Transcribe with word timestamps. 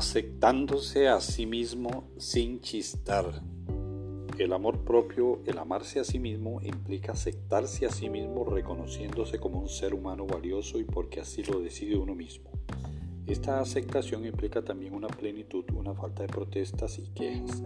aceptándose 0.00 1.08
a 1.08 1.20
sí 1.20 1.44
mismo 1.44 2.08
sin 2.16 2.62
chistar. 2.62 3.42
El 4.38 4.54
amor 4.54 4.82
propio, 4.82 5.42
el 5.44 5.58
amarse 5.58 6.00
a 6.00 6.04
sí 6.04 6.18
mismo, 6.18 6.58
implica 6.62 7.12
aceptarse 7.12 7.84
a 7.84 7.90
sí 7.90 8.08
mismo 8.08 8.46
reconociéndose 8.46 9.38
como 9.38 9.60
un 9.60 9.68
ser 9.68 9.92
humano 9.92 10.26
valioso 10.26 10.80
y 10.80 10.84
porque 10.84 11.20
así 11.20 11.42
lo 11.42 11.60
decide 11.60 11.98
uno 11.98 12.14
mismo. 12.14 12.50
Esta 13.30 13.60
aceptación 13.60 14.26
implica 14.26 14.60
también 14.60 14.92
una 14.92 15.06
plenitud, 15.06 15.64
una 15.76 15.94
falta 15.94 16.24
de 16.24 16.28
protestas 16.28 16.98
y 16.98 17.06
quejas. 17.10 17.62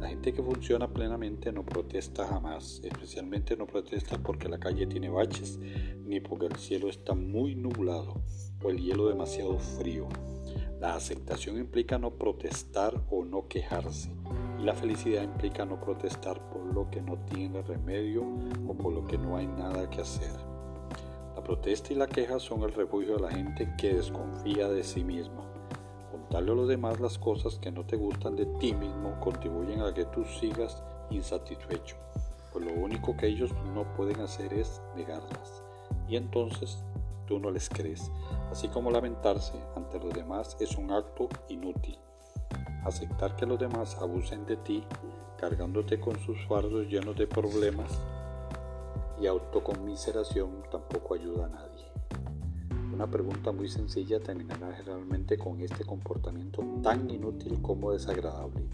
La 0.00 0.08
gente 0.08 0.32
que 0.32 0.42
funciona 0.42 0.88
plenamente 0.88 1.52
no 1.52 1.66
protesta 1.66 2.26
jamás, 2.26 2.80
especialmente 2.82 3.54
no 3.54 3.66
protesta 3.66 4.16
porque 4.16 4.48
la 4.48 4.58
calle 4.58 4.86
tiene 4.86 5.10
baches, 5.10 5.58
ni 6.06 6.20
porque 6.20 6.46
el 6.46 6.56
cielo 6.56 6.88
está 6.88 7.12
muy 7.12 7.54
nublado 7.54 8.22
o 8.64 8.70
el 8.70 8.80
hielo 8.80 9.06
demasiado 9.06 9.58
frío. 9.58 10.08
La 10.80 10.94
aceptación 10.94 11.58
implica 11.58 11.98
no 11.98 12.12
protestar 12.12 12.98
o 13.10 13.22
no 13.22 13.48
quejarse. 13.48 14.10
Y 14.58 14.62
la 14.62 14.72
felicidad 14.72 15.24
implica 15.24 15.66
no 15.66 15.78
protestar 15.78 16.40
por 16.48 16.72
lo 16.72 16.90
que 16.90 17.02
no 17.02 17.18
tiene 17.26 17.60
remedio 17.60 18.24
o 18.66 18.72
por 18.72 18.94
lo 18.94 19.04
que 19.04 19.18
no 19.18 19.36
hay 19.36 19.46
nada 19.46 19.90
que 19.90 20.00
hacer. 20.00 20.51
La 21.42 21.46
protesta 21.46 21.92
y 21.92 21.96
la 21.96 22.06
queja 22.06 22.38
son 22.38 22.62
el 22.62 22.72
refugio 22.72 23.16
de 23.16 23.22
la 23.22 23.30
gente 23.32 23.74
que 23.76 23.94
desconfía 23.94 24.68
de 24.68 24.84
sí 24.84 25.02
misma. 25.02 25.42
Contarle 26.12 26.52
a 26.52 26.54
los 26.54 26.68
demás 26.68 27.00
las 27.00 27.18
cosas 27.18 27.58
que 27.58 27.72
no 27.72 27.84
te 27.84 27.96
gustan 27.96 28.36
de 28.36 28.46
ti 28.60 28.72
mismo 28.72 29.18
contribuyen 29.18 29.82
a 29.82 29.92
que 29.92 30.04
tú 30.04 30.24
sigas 30.24 30.84
insatisfecho, 31.10 31.96
pues 32.52 32.64
lo 32.64 32.72
único 32.80 33.16
que 33.16 33.26
ellos 33.26 33.50
no 33.74 33.92
pueden 33.94 34.20
hacer 34.20 34.54
es 34.54 34.80
negarlas. 34.94 35.64
Y 36.08 36.14
entonces 36.14 36.84
tú 37.26 37.40
no 37.40 37.50
les 37.50 37.68
crees, 37.68 38.12
así 38.52 38.68
como 38.68 38.92
lamentarse 38.92 39.54
ante 39.74 39.98
los 39.98 40.14
demás 40.14 40.56
es 40.60 40.76
un 40.76 40.92
acto 40.92 41.28
inútil. 41.48 41.98
Aceptar 42.84 43.34
que 43.34 43.46
los 43.46 43.58
demás 43.58 43.96
abusen 43.96 44.46
de 44.46 44.58
ti, 44.58 44.84
cargándote 45.38 45.98
con 45.98 46.20
sus 46.20 46.38
fardos 46.46 46.86
llenos 46.86 47.16
de 47.16 47.26
problemas 47.26 47.90
y 49.20 49.26
autoconmiseración 49.26 50.62
tampoco 50.70 51.14
ayuda 51.14 51.46
a 51.46 51.48
nadie. 51.48 51.86
Una 52.92 53.10
pregunta 53.10 53.52
muy 53.52 53.68
sencilla 53.68 54.20
terminará 54.20 54.74
generalmente 54.74 55.38
con 55.38 55.60
este 55.60 55.84
comportamiento 55.84 56.62
tan 56.82 57.08
inútil 57.10 57.60
como 57.62 57.92
desagradable. 57.92 58.68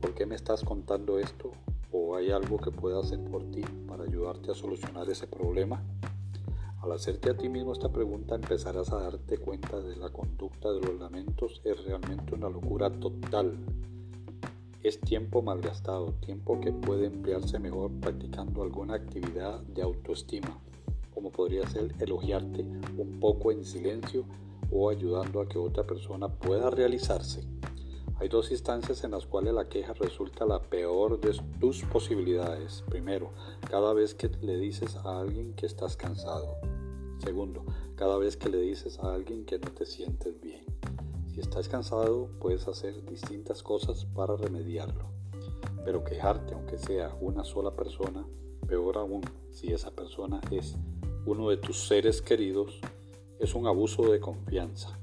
¿Por 0.00 0.14
qué 0.14 0.26
me 0.26 0.34
estás 0.34 0.62
contando 0.62 1.18
esto? 1.18 1.52
¿O 1.90 2.14
hay 2.14 2.30
algo 2.30 2.58
que 2.58 2.70
pueda 2.70 3.00
hacer 3.00 3.24
por 3.24 3.50
ti 3.50 3.62
para 3.88 4.04
ayudarte 4.04 4.50
a 4.50 4.54
solucionar 4.54 5.08
ese 5.08 5.26
problema? 5.26 5.82
Al 6.82 6.92
hacerte 6.92 7.30
a 7.30 7.36
ti 7.36 7.48
mismo 7.48 7.72
esta 7.72 7.90
pregunta 7.90 8.34
empezarás 8.34 8.92
a 8.92 9.00
darte 9.00 9.38
cuenta 9.38 9.80
de 9.80 9.96
la 9.96 10.10
conducta 10.10 10.70
de 10.70 10.80
los 10.80 11.00
lamentos 11.00 11.62
es 11.64 11.82
realmente 11.84 12.34
una 12.34 12.50
locura 12.50 12.90
total. 12.90 13.56
Es 14.84 15.00
tiempo 15.00 15.40
malgastado, 15.40 16.12
tiempo 16.20 16.60
que 16.60 16.70
puede 16.70 17.06
emplearse 17.06 17.58
mejor 17.58 17.90
practicando 18.02 18.62
alguna 18.62 18.96
actividad 18.96 19.60
de 19.60 19.80
autoestima, 19.80 20.60
como 21.14 21.32
podría 21.32 21.66
ser 21.70 21.94
elogiarte 22.00 22.66
un 22.98 23.18
poco 23.18 23.50
en 23.50 23.64
silencio 23.64 24.26
o 24.70 24.90
ayudando 24.90 25.40
a 25.40 25.48
que 25.48 25.56
otra 25.56 25.86
persona 25.86 26.28
pueda 26.28 26.68
realizarse. 26.68 27.40
Hay 28.16 28.28
dos 28.28 28.50
instancias 28.50 29.02
en 29.04 29.12
las 29.12 29.24
cuales 29.24 29.54
la 29.54 29.70
queja 29.70 29.94
resulta 29.94 30.44
la 30.44 30.60
peor 30.60 31.18
de 31.18 31.34
tus 31.58 31.82
posibilidades. 31.84 32.84
Primero, 32.90 33.30
cada 33.70 33.94
vez 33.94 34.14
que 34.14 34.28
le 34.42 34.58
dices 34.58 34.96
a 34.96 35.20
alguien 35.20 35.54
que 35.54 35.64
estás 35.64 35.96
cansado. 35.96 36.58
Segundo, 37.24 37.64
cada 37.96 38.18
vez 38.18 38.36
que 38.36 38.50
le 38.50 38.60
dices 38.60 38.98
a 38.98 39.14
alguien 39.14 39.46
que 39.46 39.58
no 39.58 39.70
te 39.70 39.86
sientes 39.86 40.38
bien. 40.42 40.63
Si 41.34 41.40
estás 41.40 41.68
cansado, 41.68 42.28
puedes 42.38 42.68
hacer 42.68 43.04
distintas 43.06 43.64
cosas 43.64 44.04
para 44.04 44.36
remediarlo. 44.36 45.06
Pero 45.84 46.04
quejarte, 46.04 46.54
aunque 46.54 46.78
sea 46.78 47.12
una 47.20 47.42
sola 47.42 47.74
persona, 47.74 48.24
peor 48.68 48.98
aún 48.98 49.22
si 49.50 49.72
esa 49.72 49.90
persona 49.90 50.40
es 50.52 50.76
uno 51.26 51.50
de 51.50 51.56
tus 51.56 51.88
seres 51.88 52.22
queridos, 52.22 52.78
es 53.40 53.56
un 53.56 53.66
abuso 53.66 54.12
de 54.12 54.20
confianza 54.20 54.96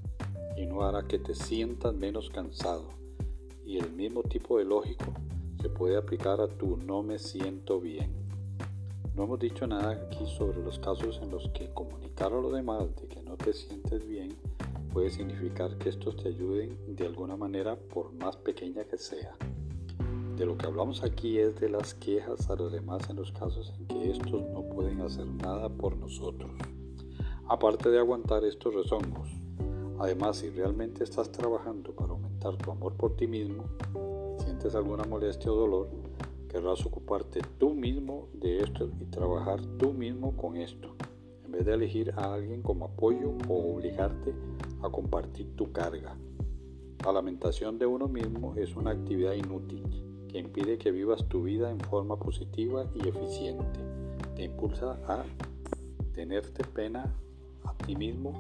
y 0.56 0.66
no 0.68 0.84
hará 0.84 1.06
que 1.06 1.20
te 1.20 1.36
sientas 1.36 1.94
menos 1.94 2.30
cansado. 2.30 2.88
Y 3.66 3.80
el 3.80 3.92
mismo 3.92 4.24
tipo 4.24 4.58
de 4.58 4.64
lógico 4.64 5.14
se 5.62 5.68
puede 5.68 5.98
aplicar 5.98 6.40
a 6.40 6.48
tu 6.48 6.78
no 6.78 7.04
me 7.04 7.20
siento 7.20 7.82
bien. 7.82 8.10
No 9.16 9.26
hemos 9.26 9.40
dicho 9.40 9.68
nada 9.68 9.92
aquí 9.92 10.26
sobre 10.28 10.64
los 10.64 10.80
casos 10.80 11.20
en 11.22 11.30
los 11.30 11.50
que 11.50 11.74
comunicar 11.74 12.32
a 12.32 12.40
los 12.40 12.54
demás 12.54 12.96
de 12.96 13.10
que 13.10 13.22
no 13.22 13.36
te 13.36 13.52
sientes 13.52 14.08
bien 14.08 14.34
puede 14.94 15.10
significar 15.10 15.78
que 15.78 15.90
estos 15.90 16.16
te 16.18 16.30
ayuden 16.30 16.78
de 16.88 17.06
alguna 17.06 17.36
manera 17.36 17.76
por 17.76 18.14
más 18.14 18.38
pequeña 18.38 18.84
que 18.86 18.98
sea. 18.98 19.36
De 20.36 20.46
lo 20.46 20.58
que 20.58 20.66
hablamos 20.66 21.04
aquí 21.04 21.40
es 21.40 21.60
de 21.60 21.70
las 21.70 21.94
quejas 21.94 22.50
a 22.50 22.56
los 22.56 22.72
demás 22.72 23.10
en 23.10 23.18
los 23.18 23.32
casos 23.32 23.74
en 23.78 23.88
que 23.88 24.12
estos 24.12 24.42
no 24.50 24.64
pueden 24.70 25.02
hacer 25.02 25.28
nada 25.28 25.70
por 25.70 25.96
nosotros. 25.98 26.52
Aparte 27.48 27.90
de 27.90 28.00
aguantar 28.00 28.44
estos 28.46 28.74
rezongos, 28.74 29.30
además 30.00 30.38
si 30.38 30.50
realmente 30.50 31.04
estás 31.04 31.32
trabajando 31.32 31.94
para 31.94 32.14
aumentar 32.14 32.58
tu 32.58 32.72
amor 32.72 32.96
por 32.96 33.16
ti 33.16 33.28
mismo 33.28 33.66
y 34.40 34.44
sientes 34.44 34.76
alguna 34.76 35.04
molestia 35.04 35.52
o 35.52 35.56
dolor, 35.56 35.90
Querrás 36.52 36.86
ocuparte 36.86 37.40
tú 37.58 37.74
mismo 37.74 38.28
de 38.34 38.60
esto 38.60 38.90
y 39.00 39.06
trabajar 39.06 39.62
tú 39.78 39.94
mismo 39.94 40.36
con 40.36 40.58
esto, 40.58 40.98
en 41.46 41.52
vez 41.54 41.66
de 41.66 41.74
elegir 41.74 42.14
a 42.18 42.34
alguien 42.34 42.62
como 42.62 42.84
apoyo 42.84 43.32
o 43.48 43.76
obligarte 43.76 44.34
a 44.84 44.90
compartir 44.90 45.56
tu 45.56 45.72
carga. 45.72 46.16
La 47.06 47.12
lamentación 47.12 47.80
de 47.80 47.86
uno 47.86 48.08
mismo 48.08 48.56
es 48.56 48.76
una 48.76 48.92
actividad 48.92 49.34
inútil 49.34 49.84
que 50.28 50.40
impide 50.40 50.78
que 50.78 50.92
vivas 50.92 51.28
tu 51.28 51.44
vida 51.44 51.70
en 51.70 51.80
forma 51.80 52.18
positiva 52.18 52.86
y 52.96 53.08
eficiente. 53.08 53.80
Te 54.36 54.44
impulsa 54.44 55.00
a 55.08 55.24
tenerte 56.14 56.64
pena 56.64 57.14
a 57.66 57.74
ti 57.86 57.96
mismo 57.96 58.34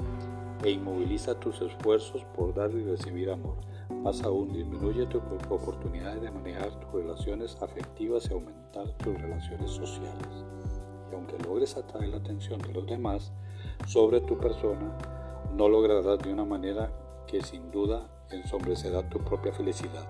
e 0.63 0.71
inmoviliza 0.71 1.39
tus 1.39 1.61
esfuerzos 1.61 2.23
por 2.35 2.53
dar 2.53 2.71
y 2.71 2.83
recibir 2.83 3.29
amor. 3.29 3.55
Más 4.03 4.23
aún, 4.23 4.53
disminuye 4.53 5.05
tus 5.07 5.21
oportunidades 5.49 6.21
de 6.21 6.31
manejar 6.31 6.79
tus 6.79 6.93
relaciones 6.93 7.57
afectivas 7.61 8.27
y 8.29 8.33
aumentar 8.33 8.89
tus 8.97 9.19
relaciones 9.19 9.71
sociales. 9.71 10.45
Y 11.11 11.15
aunque 11.15 11.37
logres 11.39 11.75
atraer 11.75 12.09
la 12.09 12.17
atención 12.17 12.59
de 12.61 12.73
los 12.73 12.87
demás 12.87 13.31
sobre 13.85 14.21
tu 14.21 14.37
persona, 14.37 14.97
no 15.55 15.67
lograrás 15.67 16.19
de 16.19 16.31
una 16.31 16.45
manera 16.45 16.91
que 17.27 17.41
sin 17.41 17.71
duda 17.71 18.09
ensombrecerá 18.29 19.07
tu 19.09 19.19
propia 19.19 19.51
felicidad. 19.51 20.07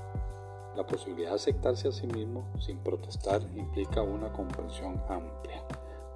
La 0.76 0.86
posibilidad 0.86 1.30
de 1.30 1.36
aceptarse 1.36 1.88
a 1.88 1.92
sí 1.92 2.08
mismo 2.08 2.48
sin 2.60 2.78
protestar 2.78 3.42
implica 3.56 4.02
una 4.02 4.32
comprensión 4.32 5.02
amplia, 5.10 5.66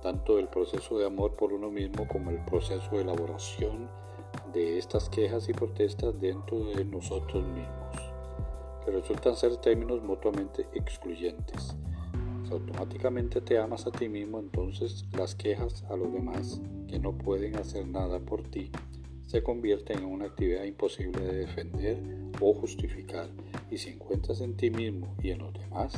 tanto 0.01 0.37
del 0.37 0.47
proceso 0.47 0.97
de 0.97 1.07
amor 1.07 1.35
por 1.35 1.51
uno 1.53 1.69
mismo 1.69 2.07
como 2.07 2.29
el 2.29 2.43
proceso 2.45 2.89
de 2.91 3.01
elaboración 3.01 3.89
de 4.53 4.77
estas 4.77 5.09
quejas 5.09 5.49
y 5.49 5.53
protestas 5.53 6.19
dentro 6.19 6.59
de 6.65 6.85
nosotros 6.85 7.43
mismos, 7.43 7.95
que 8.85 8.91
resultan 8.91 9.35
ser 9.35 9.57
términos 9.57 10.01
mutuamente 10.03 10.67
excluyentes. 10.73 11.75
Si 12.45 12.53
automáticamente 12.53 13.41
te 13.41 13.57
amas 13.57 13.87
a 13.87 13.91
ti 13.91 14.07
mismo, 14.07 14.39
entonces 14.39 15.05
las 15.17 15.33
quejas 15.33 15.83
a 15.89 15.95
los 15.95 16.13
demás 16.13 16.61
que 16.87 16.99
no 16.99 17.17
pueden 17.17 17.55
hacer 17.55 17.87
nada 17.87 18.19
por 18.19 18.43
ti 18.43 18.71
se 19.25 19.43
convierten 19.43 19.99
en 19.99 20.05
una 20.05 20.25
actividad 20.25 20.63
imposible 20.63 21.21
de 21.21 21.39
defender 21.39 21.97
o 22.39 22.53
justificar. 22.53 23.27
Y 23.71 23.77
si 23.77 23.89
encuentras 23.89 24.41
en 24.41 24.55
ti 24.55 24.69
mismo 24.69 25.15
y 25.21 25.31
en 25.31 25.39
los 25.39 25.53
demás 25.53 25.93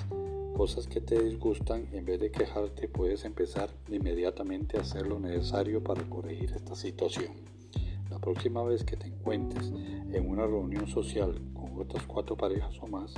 cosas 0.55 0.87
que 0.87 1.01
te 1.01 1.21
disgustan, 1.21 1.87
en 1.91 2.05
vez 2.05 2.19
de 2.19 2.31
quejarte 2.31 2.87
puedes 2.87 3.25
empezar 3.25 3.69
inmediatamente 3.89 4.77
a 4.77 4.81
hacer 4.81 5.05
lo 5.05 5.19
necesario 5.19 5.83
para 5.83 6.01
corregir 6.03 6.51
esta 6.53 6.75
situación. 6.75 7.33
La 8.09 8.19
próxima 8.19 8.63
vez 8.63 8.83
que 8.83 8.97
te 8.97 9.07
encuentres 9.07 9.71
en 10.11 10.29
una 10.29 10.47
reunión 10.47 10.87
social 10.87 11.39
con 11.53 11.79
otras 11.79 12.03
cuatro 12.07 12.35
parejas 12.35 12.75
o 12.81 12.87
más, 12.87 13.13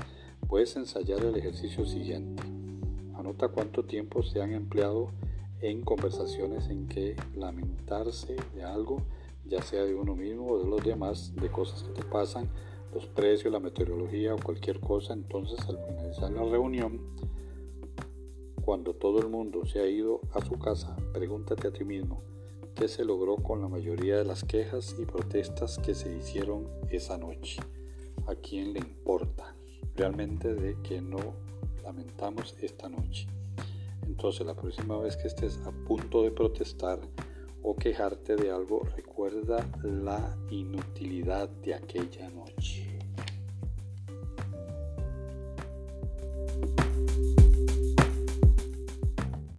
puedes 0.47 0.75
ensayar 0.75 1.23
el 1.23 1.35
ejercicio 1.37 1.85
siguiente. 1.85 2.43
Anota 3.15 3.47
cuánto 3.49 3.85
tiempo 3.85 4.23
se 4.23 4.41
han 4.41 4.53
empleado 4.53 5.11
en 5.61 5.81
conversaciones 5.81 6.67
en 6.69 6.87
que 6.87 7.15
lamentarse 7.35 8.35
de 8.55 8.63
algo, 8.63 9.03
ya 9.49 9.61
sea 9.61 9.83
de 9.83 9.95
uno 9.95 10.15
mismo 10.15 10.47
o 10.47 10.59
de 10.59 10.69
los 10.69 10.83
demás, 10.83 11.33
de 11.35 11.49
cosas 11.49 11.83
que 11.83 11.91
te 11.91 12.03
pasan, 12.03 12.49
los 12.93 13.05
precios, 13.07 13.51
la 13.51 13.59
meteorología 13.59 14.33
o 14.33 14.37
cualquier 14.37 14.79
cosa. 14.79 15.13
Entonces, 15.13 15.59
al 15.67 15.77
finalizar 15.85 16.31
la 16.31 16.43
reunión, 16.43 17.01
cuando 18.63 18.93
todo 18.93 19.19
el 19.19 19.29
mundo 19.29 19.65
se 19.65 19.79
ha 19.79 19.87
ido 19.87 20.21
a 20.33 20.45
su 20.45 20.57
casa, 20.59 20.95
pregúntate 21.13 21.67
a 21.67 21.71
ti 21.71 21.83
mismo, 21.83 22.21
qué 22.75 22.87
se 22.87 23.03
logró 23.03 23.37
con 23.37 23.61
la 23.61 23.67
mayoría 23.67 24.17
de 24.17 24.25
las 24.25 24.43
quejas 24.43 24.95
y 24.99 25.05
protestas 25.05 25.79
que 25.79 25.95
se 25.95 26.15
hicieron 26.15 26.67
esa 26.89 27.17
noche. 27.17 27.61
¿A 28.27 28.35
quién 28.35 28.73
le 28.73 28.79
importa 28.79 29.55
realmente 29.95 30.53
de 30.53 30.77
que 30.83 31.01
no 31.01 31.33
lamentamos 31.83 32.55
esta 32.61 32.89
noche? 32.89 33.27
Entonces 34.05 34.45
la 34.45 34.55
próxima 34.55 34.99
vez 34.99 35.17
que 35.17 35.27
estés 35.27 35.59
a 35.65 35.71
punto 35.71 36.21
de 36.21 36.31
protestar 36.31 36.99
o 37.63 37.75
quejarte 37.75 38.35
de 38.35 38.51
algo, 38.51 38.81
recuerda 38.95 39.65
la 39.83 40.37
inutilidad 40.49 41.49
de 41.49 41.75
aquella 41.75 42.29
noche. 42.29 42.99